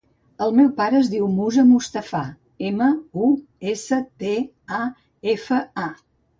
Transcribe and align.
El 0.43 0.53
meu 0.59 0.69
pare 0.79 0.97
es 0.99 1.11
diu 1.11 1.27
Musa 1.33 1.65
Mustafa: 1.73 2.23
ema, 2.71 2.89
u, 3.29 3.31
essa, 3.75 4.03
te, 4.25 4.35
a, 4.81 4.83
efa, 5.39 5.65
a. 5.87 5.89